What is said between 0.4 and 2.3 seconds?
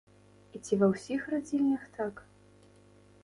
І ці ва ўсіх радзільнях так?